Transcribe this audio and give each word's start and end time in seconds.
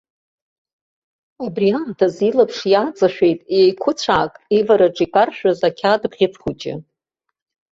Абри 1.45 1.69
аамҭаз 1.77 2.15
илаԥш 2.29 2.59
иааҵашәеит, 2.71 3.39
еиқәыцәаак 3.57 4.33
ивараҿ 4.57 4.97
икаршәыз 5.05 5.59
ақьаад 5.67 6.01
бӷьыц 6.11 6.33
хәыҷы. 6.41 6.75